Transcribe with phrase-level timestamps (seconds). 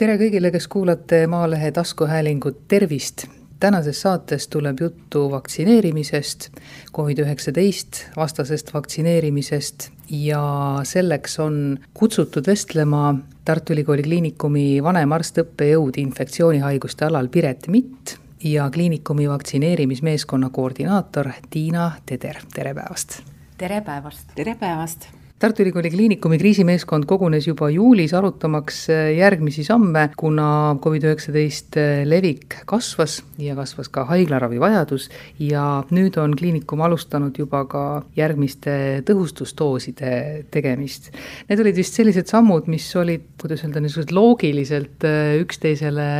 [0.00, 3.26] tere kõigile, kes kuulate Maalehe taskuhäälingut, tervist!
[3.60, 6.46] tänases saates tuleb juttu vaktsineerimisest,
[6.96, 9.90] Covid-19 vastasest vaktsineerimisest
[10.22, 10.40] ja
[10.88, 11.60] selleks on
[11.94, 13.12] kutsutud vestlema
[13.44, 22.40] Tartu Ülikooli Kliinikumi vanemarst, õppejõud infektsioonihaiguste alal Piret Mitt ja kliinikumi vaktsineerimismeeskonna koordinaator Tiina Teder,
[22.54, 23.20] tere päevast!
[23.58, 24.30] tere päevast!
[24.34, 25.10] tere päevast!
[25.40, 32.58] Tartu Ülikooli Kliinikumi kriisimeeskond kogunes juba juulis arutamaks äh, järgmisi samme, kuna Covid-19 äh, levik
[32.68, 35.06] kasvas ja kasvas ka haiglaravi vajadus
[35.40, 35.62] ja
[35.96, 37.84] nüüd on kliinikum alustanud juba ka
[38.20, 38.74] järgmiste
[39.08, 40.10] tõhustusdooside
[40.52, 41.08] tegemist.
[41.48, 46.10] Need olid vist sellised sammud, mis olid, kuidas öelda, niisugused loogiliselt äh, üksteisele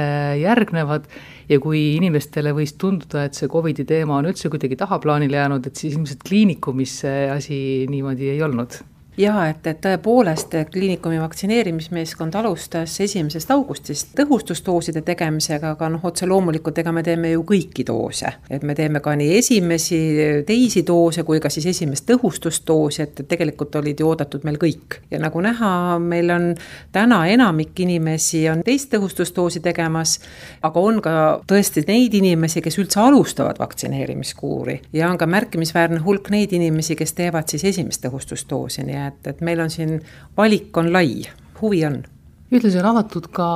[0.41, 1.11] järgnevad
[1.52, 5.77] ja kui inimestele võis tunduda, et see Covidi teema on üldse kuidagi tahaplaanile jäänud, et
[5.77, 7.61] siis ilmselt kliinikumis see asi
[7.92, 8.80] niimoodi ei olnud
[9.19, 16.78] jaa, et, et tõepoolest kliinikumi vaktsineerimismeeskond alustas esimesest augustist tõhustusdooside tegemisega, aga noh, otse loomulikult,
[16.78, 18.33] ega me teeme ju kõiki doose.
[18.50, 20.00] et me teeme ka nii esimesi,
[20.47, 25.00] teisi doose kui ka siis esimest tõhustusdoosi, et tegelikult olid ju oodatud meil kõik.
[25.11, 26.55] ja nagu näha, meil on
[26.92, 30.19] täna enamik inimesi on teist tõhustusdoosi tegemas,
[30.62, 31.17] aga on ka
[31.50, 37.12] tõesti neid inimesi, kes üldse alustavad vaktsineerimiskuuri ja on ka märkimisväärne hulk neid inimesi, kes
[37.12, 40.01] teevad siis esimest tõhustusdoosi, nii et et, meil on siin,
[40.37, 41.23] valik on lai,
[41.61, 42.03] huvi on
[42.51, 43.47] ühtlasi on avatud ka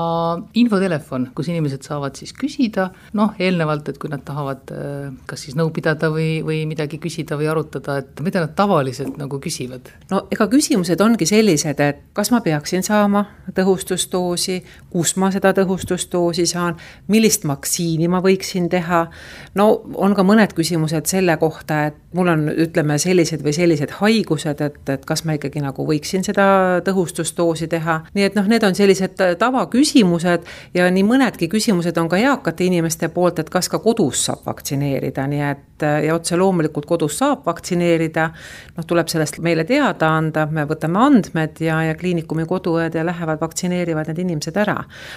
[0.58, 5.56] infotelefon, kus inimesed saavad siis küsida, noh, eelnevalt, et kui nad tahavad äh, kas siis
[5.58, 9.90] nõu pidada või, või midagi küsida või arutada, et mida nad tavaliselt nagu küsivad?
[10.12, 13.24] no ega küsimused ongi sellised, et kas ma peaksin saama
[13.56, 14.60] tõhustusdoosi,
[14.94, 16.78] kus ma seda tõhustusdoosi saan,
[17.10, 19.04] millist vaktsiini ma võiksin teha,
[19.58, 24.62] no on ka mõned küsimused selle kohta, et mul on, ütleme, sellised või sellised haigused,
[24.62, 26.46] et, et kas ma ikkagi nagu võiksin seda
[26.86, 31.98] tõhustusdoosi teha, nii et noh, need on sellised sellised äh, tavaküsimused ja nii mõnedki küsimused
[32.00, 35.73] on ka eakate inimeste poolt, et kas ka kodus saab vaktsineerida, nii et
[36.04, 38.28] ja otse loomulikult kodus saab vaktsineerida.
[38.76, 43.40] noh, tuleb sellest meile teada anda, me võtame andmed ja, ja kliinikumi koduõed ja lähevad
[43.40, 44.76] vaktsineerivad need inimesed ära.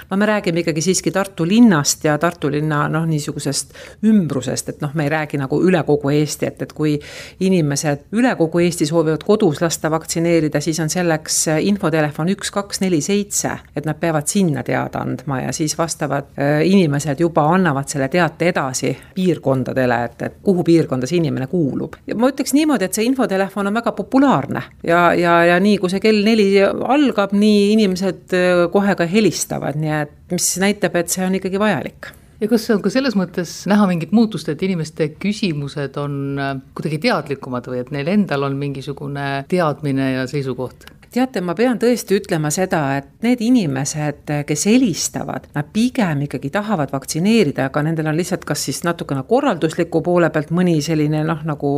[0.10, 3.74] no me räägime ikkagi siiski Tartu linnast ja Tartu linna noh, niisugusest
[4.06, 6.98] ümbrusest, et noh, me ei räägi nagu üle kogu Eesti, et, et kui
[7.40, 13.02] inimesed üle kogu Eesti soovivad kodus lasta vaktsineerida, siis on selleks infotelefon üks, kaks, neli,
[13.02, 18.08] seitse et nad peavad sinna teada andma ja siis vastavad äh, inimesed juba annavad selle
[18.08, 21.98] teate edasi piirkondadele, et, et kuhu piirkonda see inimene kuulub.
[22.16, 26.04] ma ütleks niimoodi, et see infotelefon on väga populaarne ja, ja, ja nii kui see
[26.04, 31.26] kell neli algab, nii inimesed äh, kohe ka helistavad, nii et mis näitab, et see
[31.26, 35.98] on ikkagi vajalik ja kas on ka selles mõttes näha mingit muutust, et inimeste küsimused
[36.02, 40.90] on äh, kuidagi teadlikumad või et neil endal on mingisugune teadmine ja seisukoht?
[41.18, 46.92] Teate, ma pean tõesti ütlema seda, et need inimesed, kes helistavad, nad pigem ikkagi tahavad
[46.94, 51.72] vaktsineerida, aga nendel on lihtsalt kas siis natukene korraldusliku poole pealt mõni selline noh, nagu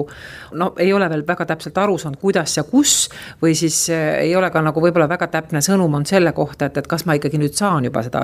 [0.60, 2.96] no ei ole veel väga täpselt aru saanud, kuidas ja kus,
[3.42, 6.82] või siis eh, ei ole ka nagu võib-olla väga täpne sõnum on selle kohta, et,
[6.82, 8.24] et kas ma ikkagi nüüd saan juba seda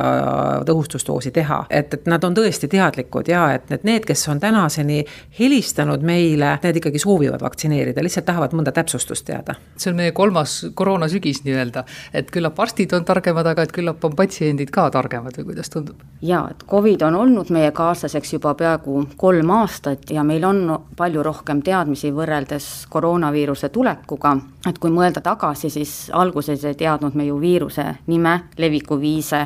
[0.67, 1.61] tõhustusdoosi teha.
[1.69, 5.03] et, et nad on tõesti teadlikud ja et need, need, kes on tänaseni
[5.39, 9.55] helistanud meile, need ikkagi soovivad vaktsineerida, lihtsalt tahavad mõnda täpsustust teada.
[9.77, 11.83] see on meie kolmas koroona koroonasügis nii-öelda,
[12.13, 16.01] et küllap arstid on targemad, aga et küllap on patsiendid ka targemad või kuidas tundub?
[16.21, 21.23] jaa, et Covid on olnud meie kaaslaseks juba peaaegu kolm aastat ja meil on palju
[21.23, 27.39] rohkem teadmisi võrreldes koroonaviiruse tulekuga, et kui mõelda tagasi, siis alguses ei teadnud me ju
[27.39, 29.45] viiruse nime, levikuviise,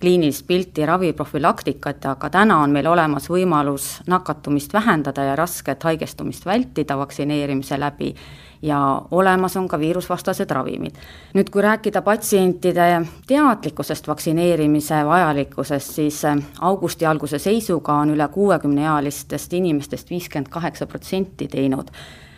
[0.00, 6.96] kliinilist pilti, raviprofülaktikat, aga täna on meil olemas võimalus nakatumist vähendada ja rasket haigestumist vältida
[6.98, 8.14] vaktsineerimise läbi
[8.62, 10.96] ja olemas on ka viirusvastased ravimid.
[11.34, 19.52] nüüd, kui rääkida patsientide teadlikkusest vaktsineerimise vajalikkusest, siis äh, augusti alguse seisuga on üle kuuekümneealistest
[19.52, 21.90] inimestest viiskümmend kaheksa protsenti teinud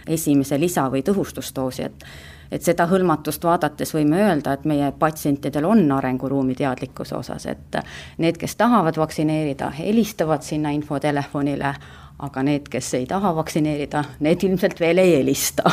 [0.06, 2.04] esimese lisa- või tõhustusdoosi, et
[2.52, 7.81] et seda hõlmatust vaadates võime öelda, et meie patsientidel on arenguruumi teadlikkuse osas, et
[8.22, 11.75] need, kes tahavad vaktsineerida, helistavad sinna infotelefonile,
[12.22, 15.72] aga need, kes ei taha vaktsineerida, need ilmselt veel ei helista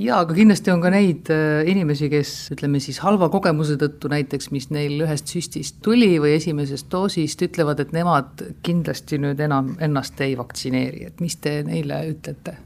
[0.00, 4.50] jaa, aga kindlasti on ka neid äh, inimesi, kes ütleme siis halva kogemuse tõttu näiteks,
[4.54, 10.20] mis neil ühest süstist tuli või esimesest doosist, ütlevad, et nemad kindlasti nüüd enam ennast
[10.24, 12.56] ei vaktsineeri, et mis te neile ütlete?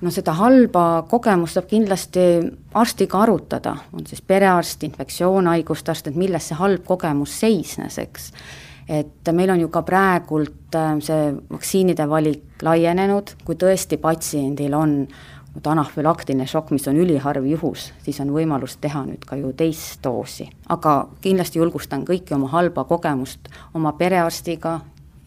[0.00, 2.24] No seda halba kogemust saab kindlasti
[2.78, 8.30] arstiga arutada, on siis perearst, infektsioonhaiguste arst, et milles see halb kogemus seisnes, eks.
[8.88, 14.94] et meil on ju ka praegult äh, see vaktsiinide valik laienenud, kui tõesti patsiendil on
[15.58, 20.04] nüüd anafülaktiline šokk, mis on üliharv juhus, siis on võimalus teha nüüd ka ju teist
[20.04, 20.48] doosi.
[20.68, 24.78] aga kindlasti julgustan kõiki oma halba kogemust oma perearstiga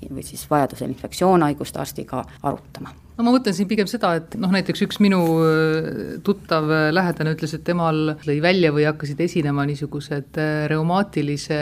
[0.09, 4.81] või siis vajadusel infektsioonhaiguste arstiga arutama no ma mõtlen siin pigem seda, et noh, näiteks
[4.87, 10.39] üks minu äh, tuttav äh, lähedane ütles, et temal lõi välja või hakkasid esinema niisugused
[10.41, 11.59] äh, reumaatilise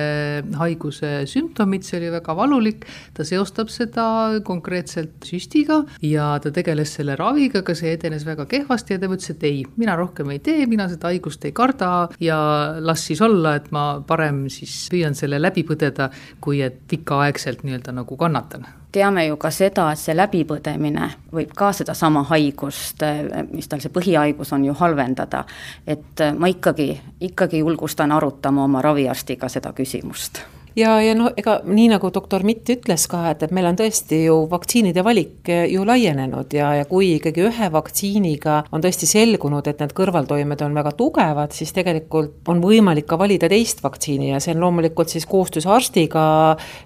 [0.59, 4.07] haiguse sümptomid, see oli väga valulik, ta seostab seda
[4.47, 9.33] konkreetselt süstiga ja ta tegeles selle raviga, aga see edenes väga kehvasti ja ta ütles,
[9.35, 12.39] et ei, mina rohkem ei tee, mina seda haigust ei karda ja
[12.79, 16.09] las siis olla, et ma parem siis püüan selle läbi põdeda,
[16.39, 21.71] kui et pikaaegselt nii-öelda nagu kannatan teame ju ka seda, et see läbipõdemine võib ka
[21.73, 23.03] sedasama haigust,
[23.51, 25.43] mis tal see põhihaigus on ju, halvendada.
[25.87, 30.41] et ma ikkagi, ikkagi julgustan arutama oma raviarstiga seda küsimust
[30.79, 34.21] ja, ja noh, ega nii nagu doktor Mitt ütles ka, et, et meil on tõesti
[34.25, 39.67] ju vaktsiinide valik eh, ju laienenud ja, ja kui ikkagi ühe vaktsiiniga on tõesti selgunud,
[39.69, 44.41] et need kõrvaltoimed on väga tugevad, siis tegelikult on võimalik ka valida teist vaktsiini ja
[44.43, 46.23] see on loomulikult siis koostöös arstiga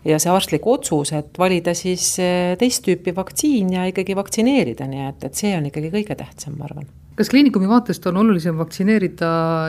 [0.08, 5.08] ja see arstlik otsus, et valida siis eh, teist tüüpi vaktsiin ja ikkagi vaktsineerida, nii
[5.12, 9.28] et, et see on ikkagi kõige tähtsam, ma arvan kas kliinikumi vaatest on olulisem vaktsineerida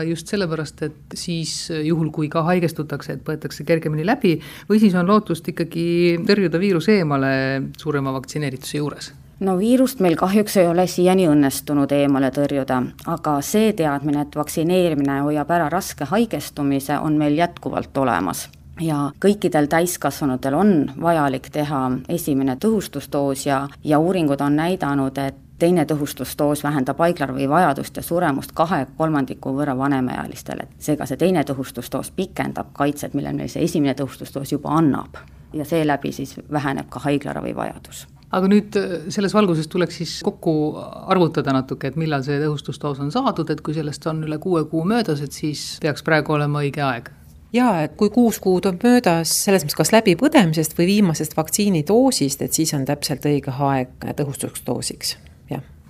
[0.09, 4.37] just sellepärast, et siis juhul, kui ka haigestutakse, et põetakse kergemini läbi,
[4.69, 5.85] või siis on lootust ikkagi
[6.25, 7.35] tõrjuda viirus eemale
[7.77, 9.13] suurema vaktsineerituse juures?
[9.43, 12.77] no viirust meil kahjuks ei ole siiani õnnestunud eemale tõrjuda,
[13.11, 18.47] aga see teadmine, et vaktsineerimine hoiab ära raske haigestumise, on meil jätkuvalt olemas
[18.81, 20.71] ja kõikidel täiskasvanutel on
[21.01, 21.81] vajalik teha
[22.11, 28.51] esimene tõhustusdoos ja, ja uuringud on näidanud, et teine tõhustusdoos vähendab haiglaravi vajadust ja suremust
[28.53, 33.95] kahe kolmandiku võrra vanemaealistel, et seega see teine tõhustusdoos pikendab kaitset, mille meil see esimene
[33.95, 35.21] tõhustusdoos juba annab.
[35.53, 38.07] ja seeläbi siis väheneb ka haiglaravi vajadus.
[38.31, 40.75] Aga nüüd äh, selles valguses tuleks siis kokku
[41.07, 44.83] arvutada natuke, et millal see tõhustusdoos on saadud, et kui sellest on üle kuue kuu
[44.83, 47.07] möödas, et siis peaks praegu olema õige aeg.
[47.53, 52.53] Jaa, et kui kuus kuud on möödas selles mõttes kas läbipõdemisest või viimasest vaktsiinidoosist, et
[52.53, 55.15] siis on täpselt õige aeg tõhustusdoosiks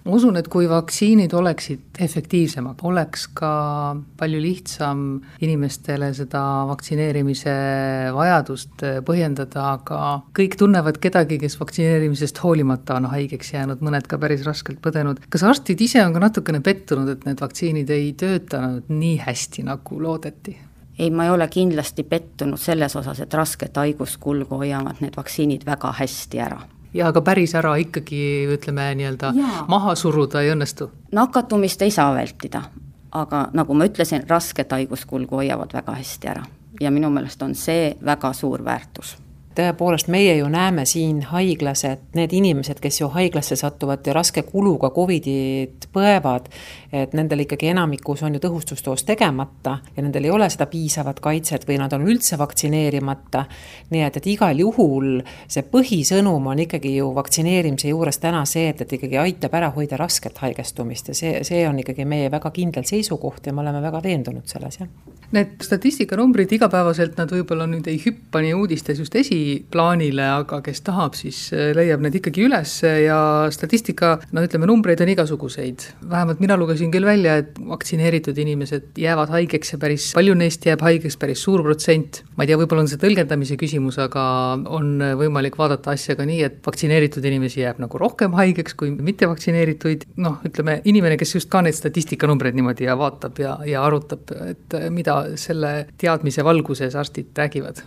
[0.05, 3.51] ma usun, et kui vaktsiinid oleksid efektiivsemad, oleks ka
[4.19, 4.99] palju lihtsam
[5.45, 7.55] inimestele seda vaktsineerimise
[8.13, 10.01] vajadust põhjendada, aga
[10.37, 15.23] kõik tunnevad kedagi, kes vaktsineerimisest hoolimata on haigeks jäänud, mõned ka päris raskelt põdenud.
[15.29, 20.01] kas arstid ise on ka natukene pettunud, et need vaktsiinid ei töötanud nii hästi, nagu
[20.01, 20.57] loodeti?
[20.99, 25.91] ei, ma ei ole kindlasti pettunud selles osas, et rasket haiguskulgu hoiavad need vaktsiinid väga
[25.97, 26.61] hästi ära
[26.95, 29.33] ja ka päris ära ikkagi ütleme nii-öelda
[29.67, 30.89] maha suruda ei õnnestu?
[31.11, 32.63] nakatumist ei saa vältida,
[33.11, 36.45] aga nagu ma ütlesin, rasket haiguskulgu hoiavad väga hästi ära.
[36.81, 39.15] Ja minu meelest on see väga suur väärtus
[39.55, 44.43] tõepoolest, meie ju näeme siin haiglas, et need inimesed, kes ju haiglasse satuvad ja raske
[44.47, 46.49] kuluga Covidit põevad,
[46.95, 51.67] et nendel ikkagi enamikus on ju tõhustusdoos tegemata ja nendel ei ole seda piisavat kaitset
[51.67, 53.45] või nad on üldse vaktsineerimata.
[53.91, 58.81] nii et, et igal juhul see põhisõnum on ikkagi ju vaktsineerimise juures täna see, et,
[58.81, 62.87] et ikkagi aitab ära hoida rasket haigestumist ja see, see on ikkagi meie väga kindel
[62.87, 64.89] seisukoht ja me oleme väga veendunud selles, jah.
[65.35, 71.15] Need statistikanumbrid igapäevaselt, nad võib-olla nüüd ei hüppa nii uudistes just esiplaanile, aga kes tahab,
[71.17, 73.17] siis äh, leiab need ikkagi üles ja
[73.53, 75.87] statistika, no ütleme, numbreid on igasuguseid.
[76.09, 80.83] vähemalt mina lugesin küll välja, et vaktsineeritud inimesed jäävad haigeks ja päris palju neist jääb
[80.85, 82.23] haigeks, päris suur protsent.
[82.35, 84.25] ma ei tea, võib-olla on see tõlgendamise küsimus, aga
[84.67, 90.07] on võimalik vaadata asja ka nii, et vaktsineeritud inimesi jääb nagu rohkem haigeks kui mittevaktsineerituid,
[90.21, 94.79] noh, ütleme inimene, kes just ka neid statistikanumbreid niimoodi ja vaatab ja, ja arutab, et
[94.91, 97.83] mida mida selle teadmise valguses arstid räägivad?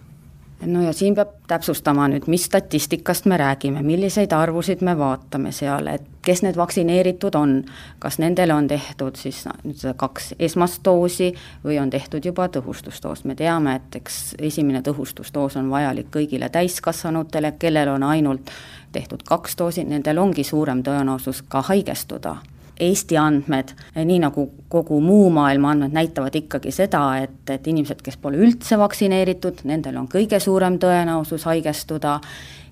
[0.67, 5.87] No ja siin peab täpsustama nüüd, mis statistikast me räägime, milliseid arvusid me vaatame seal,
[5.87, 7.63] et kes need vaktsineeritud on,
[7.99, 11.31] kas nendele on tehtud siis nüüd seda kaks esmast doosi
[11.65, 17.55] või on tehtud juba tõhustusdoos, me teame, et eks esimene tõhustusdoos on vajalik kõigile täiskasvanutele,
[17.59, 18.53] kellel on ainult
[18.93, 22.39] tehtud kaks doosi, nendel ongi suurem tõenäosus ka haigestuda
[22.81, 28.19] Eesti andmed, nii nagu kogu muu maailma andmed, näitavad ikkagi seda, et, et inimesed, kes
[28.23, 32.19] pole üldse vaktsineeritud, nendel on kõige suurem tõenäosus haigestuda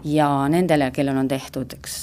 [0.07, 1.97] ja nendele, kellel on tehtud, eks,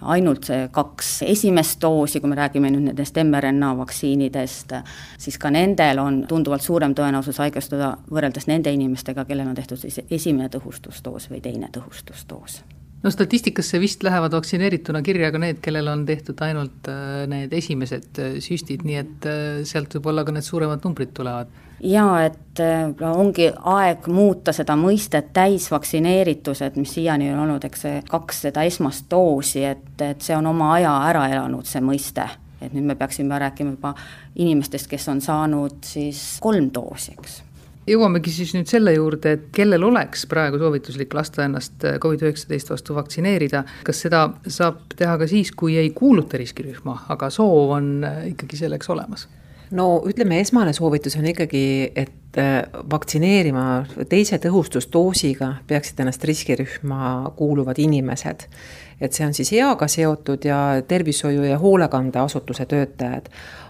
[0.00, 4.72] ainult see kaks esimest doosi, kui me räägime nüüd nendest mRNA vaktsiinidest,
[5.18, 10.00] siis ka nendel on tunduvalt suurem tõenäosus haigestuda võrreldes nende inimestega, kellel on tehtud siis
[10.10, 12.62] esimene tõhustusdoos või teine tõhustusdoos
[13.06, 18.18] no statistikasse vist lähevad vaktsineerituna kirja ka need, kellel on tehtud ainult äh, need esimesed
[18.18, 21.52] äh, süstid, nii et äh, sealt võib-olla ka need suuremad numbrid tulevad.
[21.86, 22.62] jaa, et
[23.06, 29.06] ongi aeg muuta seda mõistet täisvaktsineeritused, mis siiani on olnud, eks see kaks seda esmast
[29.12, 33.38] doosi, et, et see on oma aja ära elanud, see mõiste et nüüd me peaksime
[33.38, 33.92] rääkima juba
[34.40, 37.42] inimestest, kes on saanud siis kolm doosi, eks
[37.86, 43.64] jõuamegi siis nüüd selle juurde, et kellel oleks praegu soovituslik lasta ennast Covid-19 vastu vaktsineerida,
[43.86, 47.90] kas seda saab teha ka siis, kui ei kuuluta riskirühma, aga soov on
[48.32, 49.28] ikkagi selleks olemas?
[49.70, 53.64] no ütleme, esmane soovitus on ikkagi, et äh, vaktsineerima
[54.10, 58.46] teise tõhustusdoosiga peaksid ennast riskirühma kuuluvad inimesed.
[59.00, 63.28] et see on siis eaga seotud ja tervishoiu ja hoolekandeasutuse töötajad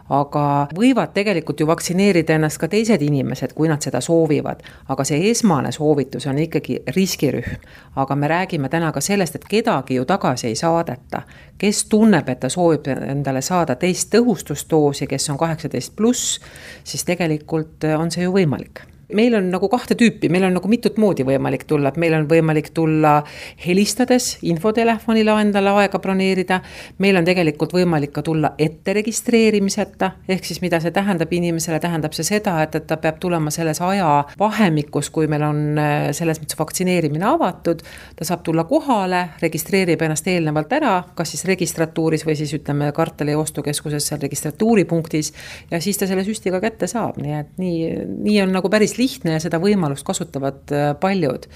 [0.08, 4.62] aga võivad tegelikult ju vaktsineerida ennast ka teised inimesed, kui nad seda soovivad.
[4.88, 7.60] aga see esmane soovitus on ikkagi riskirühm.
[7.96, 11.22] aga me räägime täna ka sellest, et kedagi ju tagasi ei saadeta.
[11.58, 16.40] kes tunneb, et ta soovib endale saada teist tõhustusdoosi, kes on kaheksateist pluss,
[16.84, 20.96] siis tegelikult on see ju võimalik meil on nagu kahte tüüpi, meil on nagu mitut
[20.98, 23.20] moodi võimalik tulla, et meil on võimalik tulla
[23.62, 26.60] helistades infotelefonile endale aega broneerida.
[26.98, 32.16] meil on tegelikult võimalik ka tulla ette registreerimiseta, ehk siis mida see tähendab inimesele, tähendab
[32.16, 36.58] see seda, et, et ta peab tulema selles ajavahemikus, kui meil on äh, selles mõttes
[36.58, 37.82] vaktsineerimine avatud.
[38.16, 43.34] ta saab tulla kohale, registreerib ennast eelnevalt ära, kas siis registratuuris või siis ütleme, kvartali
[43.34, 45.32] ostukeskuses seal registratuuripunktis.
[45.70, 47.78] ja siis ta selle süsti ka kätte saab, nii et nii,
[48.26, 51.47] nii on nagu päris päris lihtne ja seda võimalust kasutavad äh, paljud.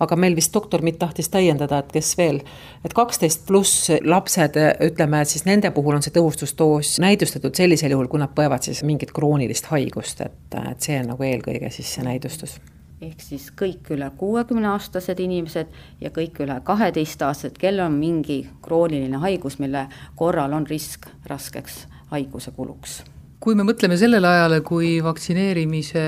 [0.00, 2.42] aga meil vist doktor Mitt tahtis täiendada, et kes veel,
[2.84, 8.08] et kaksteist pluss lapsed, ütleme, et siis nende puhul on see tõhustusdoos näidustatud sellisel juhul,
[8.08, 12.04] kui nad põevad siis mingit kroonilist haigust, et, et see on nagu eelkõige siis see
[12.04, 12.58] näidustus
[13.00, 19.58] ehk siis kõik üle kuuekümneaastased inimesed ja kõik üle kaheteistaastased, kellel on mingi krooniline haigus,
[19.60, 19.84] mille
[20.16, 23.02] korral on risk raskeks haiguse kuluks
[23.42, 26.02] kui me mõtleme sellele ajale, kui vaktsineerimise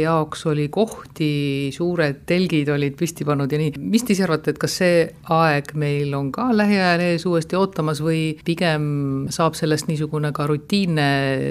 [0.00, 1.30] jaoks oli kohti,
[1.74, 5.02] suured telgid olid püsti pannud ja nii, mis te ise arvate, et kas see
[5.34, 11.10] aeg meil on ka lähiajal ees uuesti ootamas või pigem saab sellest niisugune ka rutiinne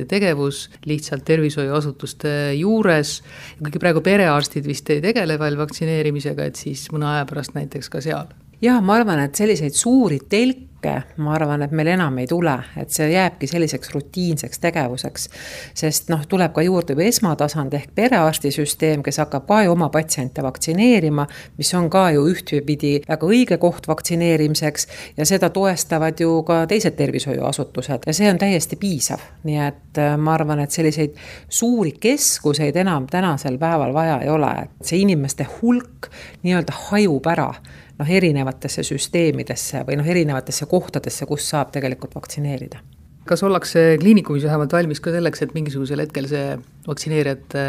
[0.10, 3.20] tegevus lihtsalt tervishoiuasutuste juures,
[3.60, 8.04] kuigi praegu perearstid vist ei tegele veel vaktsineerimisega, et siis mõne aja pärast näiteks ka
[8.04, 8.32] seal?
[8.62, 12.54] Jah, ma arvan, et selliseid suuri telki märke, ma arvan, et meil enam ei tule,
[12.78, 15.30] et see jääbki selliseks rutiinseks tegevuseks.
[15.74, 20.44] sest noh, tuleb ka juurde ju esmatasand ehk perearstisüsteem, kes hakkab ka ju oma patsiente
[20.44, 24.88] vaktsineerima, mis on ka ju ühtpidi väga õige koht vaktsineerimiseks
[25.18, 29.20] ja seda toestavad ju ka teised tervishoiuasutused ja see on täiesti piisav.
[29.44, 31.16] nii et äh, ma arvan, et selliseid
[31.50, 36.10] suuri keskuseid enam tänasel päeval vaja ei ole, et see inimeste hulk
[36.44, 37.54] nii-öelda hajub ära
[38.00, 42.82] noh, erinevatesse süsteemidesse või noh, erinevatesse kohtadesse, kus saab tegelikult vaktsineerida
[43.29, 46.56] kas ollakse kliinikumis vähemalt valmis ka selleks, et mingisugusel hetkel see
[46.88, 47.65] vaktsineerijate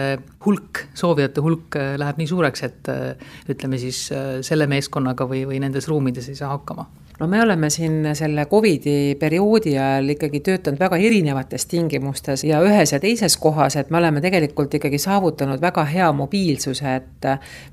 [0.46, 2.88] hulk, soovijate hulk läheb nii suureks, et
[3.52, 4.06] ütleme siis
[4.46, 6.86] selle meeskonnaga või, või nendes ruumides ei saa hakkama?
[7.20, 12.94] No me oleme siin selle Covidi perioodi ajal ikkagi töötanud väga erinevates tingimustes ja ühes
[12.94, 17.28] ja teises kohas, et me oleme tegelikult ikkagi saavutanud väga hea mobiilsuse, et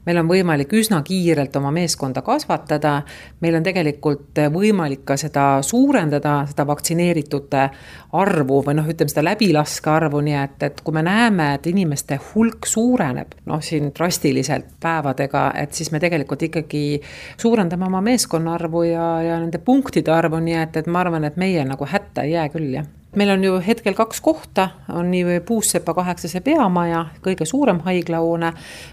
[0.05, 2.97] meil on võimalik üsna kiirelt oma meeskonda kasvatada,
[3.39, 7.69] meil on tegelikult võimalik ka seda suurendada, seda vaktsineeritute
[8.19, 12.19] arvu või noh, ütleme seda läbilaske arvu, nii et, et kui me näeme, et inimeste
[12.33, 16.83] hulk suureneb, noh siin drastiliselt päevadega, et siis me tegelikult ikkagi
[17.39, 21.37] suurendame oma meeskonna arvu ja, ja nende punktide arvu, nii et, et ma arvan, et
[21.37, 22.87] meie nagu hätta ei jää küll, jah.
[23.17, 28.51] Meil on ju hetkel kaks kohta, on nii Puussepa kaheksase peamaja, kõige suurem haiglahoone,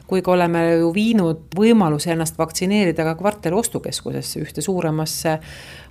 [0.09, 5.37] kui ka oleme ju viinud võimaluse ennast vaktsineerida ka kvartali ostukeskusesse, ühte suuremasse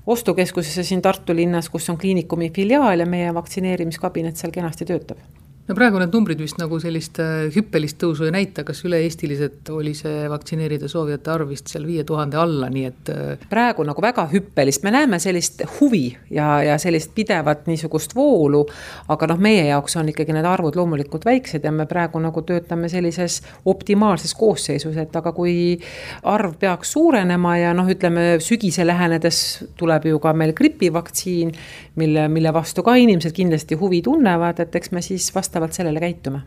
[0.07, 5.75] ostukeskusesse siin Tartu linnas, kus on kliinikumi filiaal ja meie vaktsineerimiskabinet seal kenasti töötab no
[5.77, 10.25] praegu need numbrid vist nagu sellist äh, hüppelist tõusu ei näita, kas üle-eestiliselt oli see
[10.31, 13.11] vaktsineerida soovijate arv vist seal viie tuhande alla, nii et.
[13.13, 18.65] Äh, praegu nagu väga hüppelist, me näeme sellist huvi ja, ja sellist pidevat niisugust voolu.
[19.13, 22.89] aga noh, meie jaoks on ikkagi need arvud loomulikult väiksed ja me praegu nagu töötame
[22.91, 25.79] sellises optimaalses koosseisus, et aga kui
[26.27, 29.39] arv peaks suurenema ja noh, ütleme sügise lähenedes
[29.79, 31.55] tuleb ju ka meil gripivaktsiin,
[31.95, 36.01] mille, mille vastu ka inimesed kindlasti huvi tunnevad, et eks me siis vast vastavalt sellele
[36.01, 36.41] käitume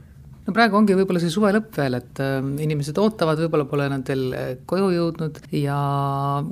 [0.47, 4.07] no praegu ongi võib-olla see suve lõpp veel, et äh, inimesed ootavad, võib-olla pole nad
[4.07, 5.79] veel äh, koju jõudnud ja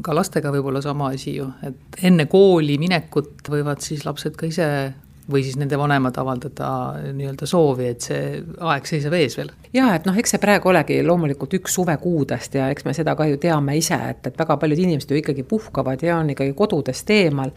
[0.05, 4.69] ka lastega võib-olla sama asi ju, et enne kooli minekut võivad siis lapsed ka ise
[5.31, 6.69] või siis nende vanemad avaldada
[7.17, 9.53] nii-öelda soovi, et see aeg seisab ees veel?
[9.75, 13.27] jaa, et noh, eks see praegu olegi loomulikult üks suvekuudest ja eks me seda ka
[13.27, 17.11] ju teame ise, et, et väga paljud inimesed ju ikkagi puhkavad ja on ikkagi kodudest
[17.11, 17.51] eemal.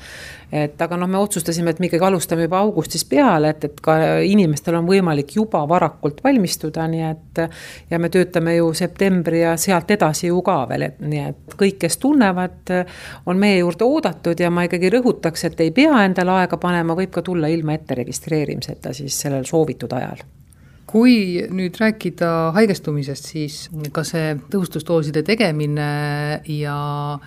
[0.51, 3.97] et aga noh, me otsustasime, et me ikkagi alustame juba augustis peale, et, et ka
[4.25, 7.43] inimestel on võimalik juba varakult valmistuda, nii et
[7.91, 11.77] ja me töötame ju septembri ja sealt edasi ju ka veel, et nii et kõik,
[11.83, 12.73] kes tunnevad,
[13.27, 17.11] on meie juurde oodatud ja ma ikkagi rõhutaks, et ei pea endale aega panema, võib
[17.13, 20.23] ka tulla ilma ette registreerimiseta siis sellel soovitud ajal
[20.87, 23.55] kui nüüd rääkida haigestumisest, siis
[23.91, 25.87] ka see tõhustusdooside tegemine
[26.47, 26.77] ja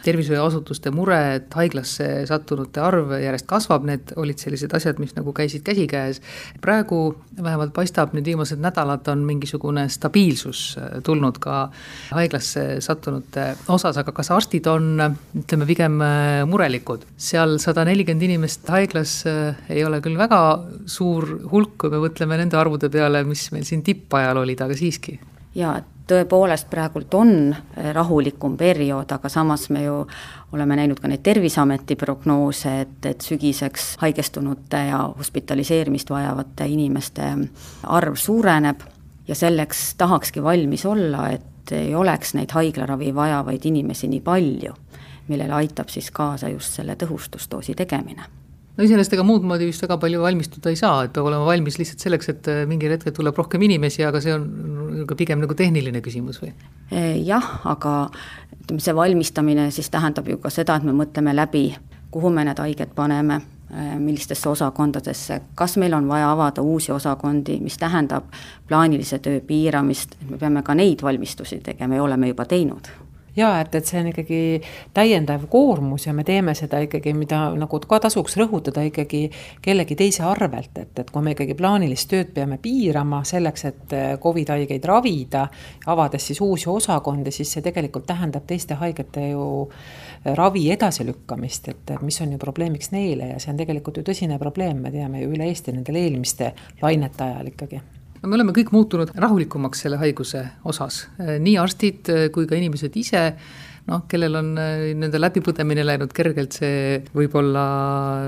[0.06, 5.64] tervishoiuasutuste mure, et haiglasse sattunute arv järjest kasvab, need olid sellised asjad, mis nagu käisid
[5.66, 6.22] käsikäes.
[6.60, 11.68] praegu vähemalt paistab, nüüd viimased nädalad on mingisugune stabiilsus tulnud ka
[12.16, 14.96] haiglasse sattunute osas, aga kas arstid on,
[15.36, 16.00] ütleme, pigem
[16.48, 17.04] murelikud?
[17.20, 19.20] seal sada nelikümmend inimest haiglas
[19.68, 20.40] ei ole küll väga
[20.88, 24.76] suur hulk, kui me mõtleme nende arvude peale, mis mis meil siin tippajal olid, aga
[24.76, 25.18] siiski.
[25.54, 30.06] jaa, tõepoolest praegult on eh, rahulikum periood, aga samas me ju
[30.52, 37.26] oleme näinud ka neid Terviseameti prognoose, et, et sügiseks haigestunute ja hospitaliseerimist vajavate inimeste
[37.86, 38.82] arv suureneb
[39.28, 44.74] ja selleks tahakski valmis olla, et ei oleks neid haiglaravi vajavaid inimesi nii palju,
[45.28, 48.39] millele aitab siis kaasa just selle tõhustusdoosi tegemine
[48.80, 51.76] no iseenesest ega muud moodi vist väga palju valmistuda ei saa, et peab olema valmis
[51.80, 55.56] lihtsalt selleks, et äh, mingil hetkel tuleb rohkem inimesi, aga see on ka pigem nagu
[55.56, 56.54] tehniline küsimus või?
[56.88, 57.94] Äh, jah, aga
[58.56, 61.66] ütleme, see valmistamine siis tähendab ju ka seda, et me mõtleme läbi,
[62.14, 67.60] kuhu me need haiged paneme, äh, millistesse osakondadesse, kas meil on vaja avada uusi osakondi,
[67.60, 68.32] mis tähendab
[68.68, 72.92] plaanilise töö piiramist, et me peame ka neid valmistusi tegema ja oleme juba teinud
[73.36, 74.40] jaa, et, et see on ikkagi
[74.96, 79.22] täiendav koormus ja me teeme seda ikkagi, mida nagu ka tasuks rõhutada ikkagi
[79.62, 84.54] kellegi teise arvelt, et, et kui me ikkagi plaanilist tööd peame piirama selleks, et Covid
[84.54, 85.46] haigeid ravida,
[85.90, 89.46] avades siis uusi osakondi, siis see tegelikult tähendab teiste haigete ju
[90.36, 94.82] ravi edasilükkamist, et mis on ju probleemiks neile ja see on tegelikult ju tõsine probleem,
[94.84, 97.80] me teame ju üle Eesti nendel eelmiste lainete ajal ikkagi
[98.20, 103.24] no me oleme kõik muutunud rahulikumaks selle haiguse osas, nii arstid kui ka inimesed ise
[103.90, 107.64] noh, kellel on äh, nende läbipõdemine läinud kergelt, see võib-olla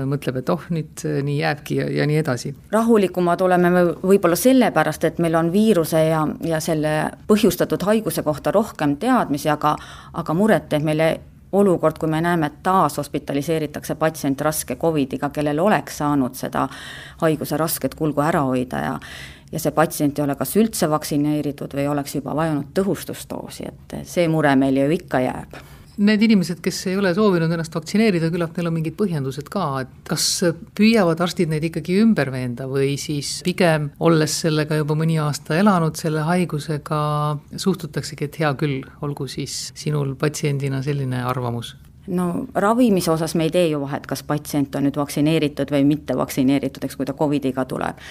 [0.09, 2.53] mõtleb, et oh, nüüd äh, nii jääbki ja, ja nii edasi.
[2.73, 6.95] rahulikumad oleme me võib-olla sellepärast, et meil on viiruse ja, ja selle
[7.29, 9.75] põhjustatud haiguse kohta rohkem teadmisi, aga
[10.13, 11.13] aga muret teeb meile
[11.53, 16.65] olukord, kui me näeme, et taas hospitaliseeritakse patsient raske Covidiga, kellel oleks saanud seda
[17.21, 18.95] haiguse rasket kulgu ära hoida ja
[19.53, 24.27] ja see patsient ei ole kas üldse vaktsineeritud või oleks juba vajanud tõhustusdoosi, et see
[24.31, 25.61] mure meil ju ikka jääb
[25.93, 29.91] Need inimesed, kes ei ole soovinud ennast vaktsineerida, küllap neil on mingid põhjendused ka, et
[30.09, 30.25] kas
[30.73, 35.93] püüavad arstid neid ikkagi ümber veenda või siis pigem, olles sellega juba mõni aasta elanud,
[35.99, 37.03] selle haigusega,
[37.61, 41.75] suhtutaksegi, et hea küll, olgu siis sinul patsiendina selline arvamus?
[42.07, 46.17] no ravimise osas me ei tee ju vahet, kas patsient on nüüd vaktsineeritud või mitte
[46.19, 48.01] vaktsineeritud, eks kui ta Covidiga tuleb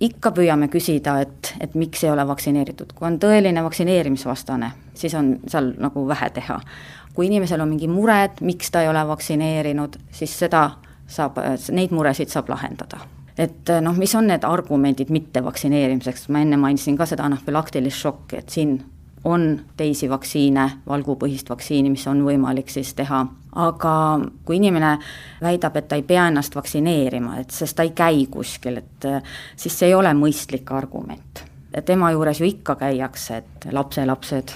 [0.00, 5.36] ikka püüame küsida, et, et miks ei ole vaktsineeritud, kui on tõeline vaktsineerimisvastane, siis on
[5.48, 6.60] seal nagu vähe teha.
[7.16, 10.66] kui inimesel on mingi mure, et miks ta ei ole vaktsineerinud, siis seda
[11.08, 11.38] saab,
[11.72, 12.98] neid muresid saab lahendada.
[13.38, 18.36] Et noh, mis on need argumendid mitte vaktsineerimiseks, ma enne mainisin ka seda anafülaktilist šokki,
[18.36, 18.76] et siin
[19.24, 23.24] on teisi vaktsiine, valgupõhist vaktsiini, mis on võimalik siis teha,
[23.56, 23.96] aga
[24.44, 24.94] kui inimene
[25.42, 29.08] väidab, et ta ei pea ennast vaktsineerima, et sest ta ei käi kuskil, et
[29.56, 31.44] siis see ei ole mõistlik argument.
[31.84, 34.52] tema juures ju ikka käiakse, et lapselapsed,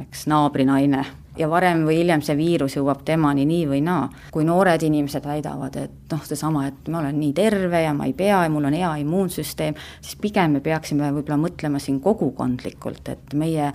[0.00, 1.04] eks naabrinaine
[1.38, 4.08] ja varem või hiljem see viirus jõuab temani nii või naa.
[4.34, 8.12] kui noored inimesed väidavad, et noh, seesama, et ma olen nii terve ja ma ei
[8.12, 13.34] pea ja mul on hea immuunsüsteem, siis pigem me peaksime võib-olla mõtlema siin kogukondlikult, et
[13.34, 13.72] meie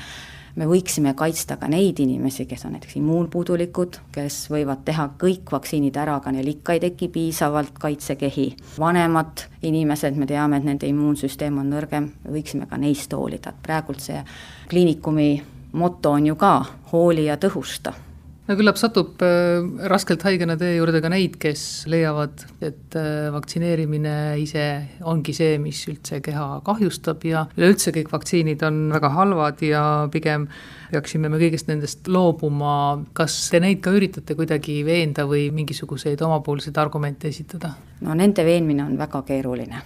[0.55, 5.97] me võiksime kaitsta ka neid inimesi, kes on näiteks immuunpuudulikud, kes võivad teha kõik vaktsiinid
[5.97, 8.47] ära, aga neil ikka ei teki piisavalt kaitsekehi.
[8.79, 14.01] vanemad inimesed, me teame, et nende immuunsüsteem on nõrgem, võiksime ka neist hoolida, et praegult
[14.01, 14.23] see
[14.69, 16.55] kliinikumi moto on ju ka
[16.91, 17.93] hooli ja tõhusta
[18.47, 24.15] no küllap satub äh, raskelt haigena teie juurde ka neid, kes leiavad, et äh, vaktsineerimine
[24.41, 24.65] ise
[25.09, 30.49] ongi see, mis üldse keha kahjustab ja üleüldse kõik vaktsiinid on väga halvad ja pigem
[30.91, 32.75] peaksime me kõigest nendest loobuma.
[33.17, 37.73] kas te neid ka üritate kuidagi veenda või mingisuguseid omapoolseid argumente esitada?
[38.03, 39.83] no nende veenmine on väga keeruline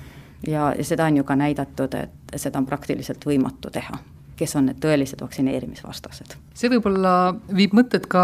[0.47, 4.69] ja, ja seda on ju ka näidatud, et seda on praktiliselt võimatu teha kes on
[4.69, 6.37] need tõelised vaktsineerimisvastased.
[6.53, 8.23] see võib-olla viib mõtted ka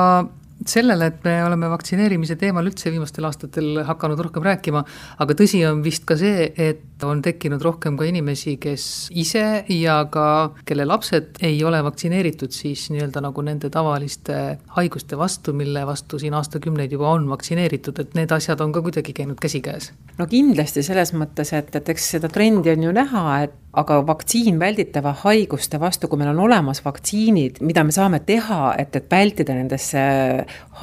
[0.69, 4.83] sellele, et me oleme vaktsineerimise teemal üldse viimastel aastatel hakanud rohkem rääkima,
[5.23, 8.85] aga tõsi on vist ka see, et on tekkinud rohkem ka inimesi, kes
[9.19, 10.27] ise ja ka
[10.67, 14.39] kelle lapsed ei ole vaktsineeritud siis nii-öelda nagu nende tavaliste
[14.77, 19.13] haiguste vastu, mille vastu siin aastakümneid juba on vaktsineeritud, et need asjad on ka kuidagi
[19.13, 19.91] käinud käsikäes.
[20.17, 24.59] no kindlasti selles mõttes, et, et eks seda trendi on ju näha, et aga vaktsiin
[24.61, 29.55] välditava haiguste vastu, kui meil on olemas vaktsiinid, mida me saame teha, et, et vältida
[29.57, 30.03] nendesse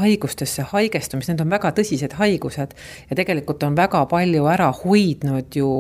[0.01, 2.75] haigustesse haigestumist, need on väga tõsised haigused
[3.11, 5.71] ja tegelikult on väga palju ära hoidnud ju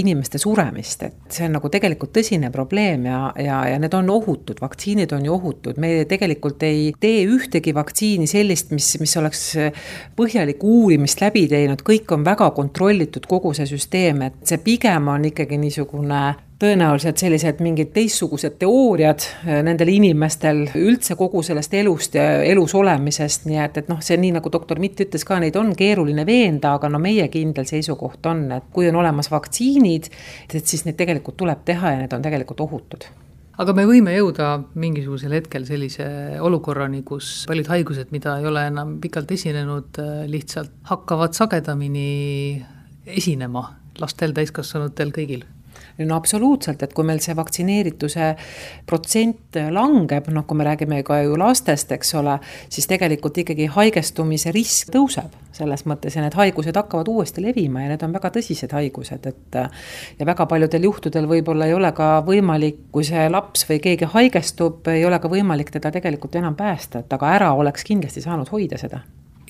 [0.00, 4.60] inimeste suremist, et see on nagu tegelikult tõsine probleem ja, ja, ja need on ohutud,
[4.60, 9.46] vaktsiinid on ju ohutud, me tegelikult ei tee ühtegi vaktsiini sellist, mis, mis oleks
[10.18, 15.26] põhjalikku uurimist läbi teinud, kõik on väga kontrollitud, kogu see süsteem, et see pigem on
[15.30, 16.22] ikkagi niisugune
[16.60, 23.46] tõenäoliselt sellised mingid teistsugused teooriad äh, nendel inimestel üldse kogu sellest elust ja elus olemisest,
[23.48, 26.74] nii et, et noh, see nii nagu doktor Mitt ütles ka, neid on keeruline veenda,
[26.76, 30.10] aga no meie kindel seisukoht on, et kui on olemas vaktsiinid,
[30.52, 33.08] et siis neid tegelikult tuleb teha ja need on tegelikult ohutud.
[33.60, 36.06] Aga me võime jõuda mingisugusel hetkel sellise
[36.40, 42.60] olukorrani, kus paljud haigused, mida ei ole enam pikalt esinenud, äh, lihtsalt hakkavad sagedamini
[43.16, 43.64] esinema
[44.00, 45.48] lastel, täiskasvanutel, kõigil
[45.98, 48.32] no absoluutselt, et kui meil see vaktsineerituse
[48.88, 52.38] protsent langeb, noh, kui me räägime ka ju lastest, eks ole,
[52.68, 57.92] siis tegelikult ikkagi haigestumise risk tõuseb selles mõttes ja need haigused hakkavad uuesti levima ja
[57.92, 59.60] need on väga tõsised haigused, et
[60.18, 64.86] ja väga paljudel juhtudel võib-olla ei ole ka võimalik, kui see laps või keegi haigestub,
[64.92, 68.78] ei ole ka võimalik teda tegelikult enam päästa, et aga ära oleks kindlasti saanud hoida
[68.80, 69.02] seda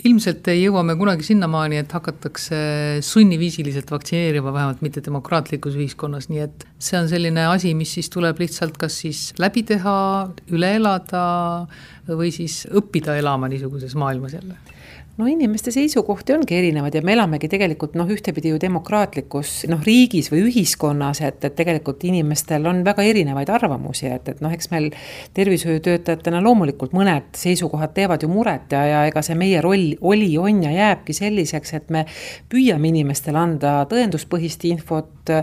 [0.08, 2.58] ilmselt ei jõua me kunagi sinnamaani, et hakatakse
[3.04, 8.40] sunniviisiliselt vaktsineerima, vähemalt mitte demokraatlikus ühiskonnas, nii et see on selline asi, mis siis tuleb
[8.40, 9.96] lihtsalt kas siis läbi teha,
[10.54, 11.24] üle elada
[12.18, 14.58] või siis õppida elama niisuguses maailmas jälle?
[15.20, 20.30] No inimeste seisukohti ongi erinevaid ja me elamegi tegelikult noh, ühtepidi ju demokraatlikus noh, riigis
[20.32, 24.86] või ühiskonnas, et, et tegelikult inimestel on väga erinevaid arvamusi, et, et noh, eks meil
[25.36, 30.62] tervishoiutöötajatena loomulikult mõned seisukohad teevad ju muret ja, ja ega see meie roll oli, on
[30.64, 32.06] ja jääbki selliseks, et me
[32.48, 35.34] püüame inimestele anda tõenduspõhist infot,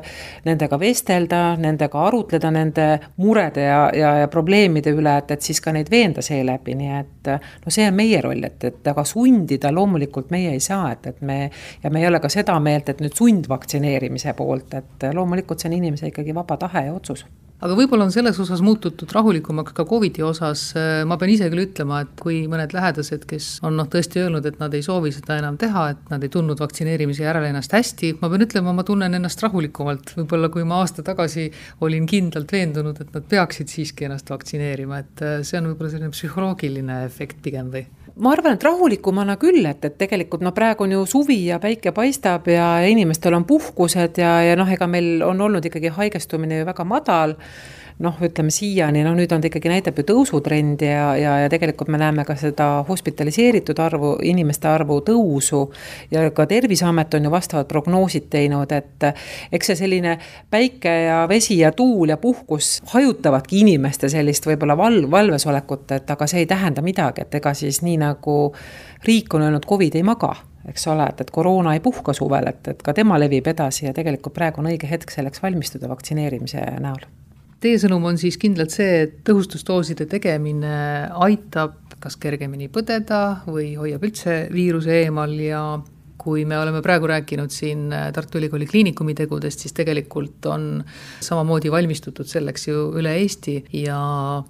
[0.48, 2.88] nendega vestelda, nendega arutleda nende
[3.22, 6.26] murede ja, ja, ja probleemide üle, et, et siis ka neid veenda
[6.58, 7.30] seeläbi, nii et
[7.66, 11.22] no see on meie roll, et, et aga sundida loomulikult meie ei saa, et, et
[11.22, 11.50] me
[11.84, 15.78] ja me ei ole ka seda meelt, et nüüd sundvaktsineerimise poolt, et loomulikult see on
[15.78, 17.26] inimese ikkagi vaba tahe ja otsus
[17.64, 20.70] aga võib-olla on selles osas muututud rahulikumaks ka Covidi osas,
[21.10, 24.60] ma pean ise küll ütlema, et kui mõned lähedased, kes on noh, tõesti öelnud, et
[24.62, 28.30] nad ei soovi seda enam teha, et nad ei tundnud vaktsineerimise järel ennast hästi, ma
[28.34, 31.50] pean ütlema, ma tunnen ennast rahulikumalt, võib-olla kui ma aasta tagasi
[31.82, 37.06] olin kindlalt veendunud, et nad peaksid siiski ennast vaktsineerima, et see on võib-olla selline psühholoogiline
[37.10, 37.88] efekt pigem või?
[38.20, 41.94] Ma arvan, et rahulikumana küll, et, et tegelikult no praegu on ju suvi ja päike
[41.96, 46.70] paistab ja inimestel on puhkused ja, ja noh, ega meil on olnud ikkagi haigestumine ju
[46.70, 47.36] väga madal
[48.00, 51.90] noh, ütleme siiani, no nüüd on ta ikkagi näitab ju tõusutrend ja, ja, ja tegelikult
[51.90, 55.64] me näeme ka seda hospitaliseeritud arvu, inimeste arvu tõusu.
[56.12, 59.08] ja ka Terviseamet on ju vastavad prognoosid teinud, et
[59.52, 60.18] eks see selline
[60.50, 66.28] päike ja vesi ja tuul ja puhkus hajutavadki inimeste sellist võib-olla val-, valvesolekut, et aga
[66.28, 68.38] see ei tähenda midagi, et ega siis nii nagu
[69.06, 70.36] riik on öelnud, Covid ei maga
[70.68, 73.94] eks ole, et, et koroona ei puhka suvel, et, et ka tema levib edasi ja
[73.96, 77.08] tegelikult praegu on õige hetk selleks valmistuda vaktsineerimise näol
[77.58, 80.74] Teie sõnum on siis kindlalt see, et tõhustusdooside tegemine
[81.26, 85.62] aitab kas kergemini põdeda või hoiab üldse viiruse eemal ja
[86.22, 90.70] kui me oleme praegu rääkinud siin Tartu Ülikooli Kliinikumi tegudest, siis tegelikult on
[91.24, 93.98] samamoodi valmistutud selleks ju üle Eesti ja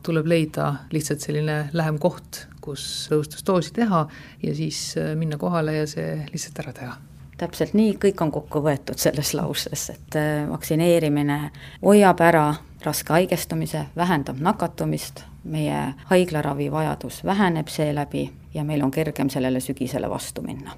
[0.03, 4.03] tuleb leida lihtsalt selline lähem koht, kus tõhustusdoosi teha
[4.43, 6.95] ja siis minna kohale ja see lihtsalt ära teha.
[7.37, 10.15] Täpselt nii, kõik on kokku võetud selles lauses, et
[10.49, 11.43] vaktsineerimine
[11.83, 12.47] hoiab ära
[12.85, 20.09] raske haigestumise, vähendab nakatumist, meie haiglaravi vajadus väheneb seeläbi ja meil on kergem sellele sügisele
[20.09, 20.71] vastu minna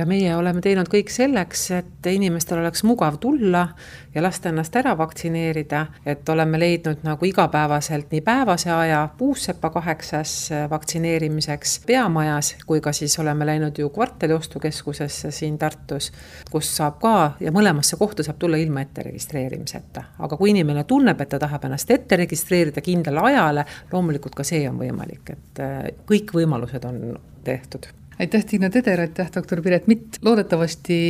[0.00, 3.66] ja meie oleme teinud kõik selleks, et inimestel oleks mugav tulla
[4.14, 10.32] ja lasta ennast ära vaktsineerida, et oleme leidnud nagu igapäevaselt nii päevase aja puussepa kaheksas
[10.70, 16.12] vaktsineerimiseks peamajas, kui ka siis oleme läinud ju kvartaliostukeskusesse siin Tartus,
[16.50, 20.04] kus saab ka ja mõlemasse kohta saab tulla ilma ette registreerimiseta.
[20.18, 24.64] aga kui inimene tunneb, et ta tahab ennast ette registreerida kindlale ajale, loomulikult ka see
[24.68, 25.64] on võimalik, et
[26.08, 31.00] kõik võimalused on tehtud aitäh, Tiina Teder, aitäh, doktor Piret Mitt, loodetavasti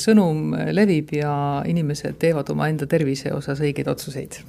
[0.00, 1.34] sõnum levib ja
[1.68, 4.40] inimesed teevad omaenda tervise osas õigeid otsuseid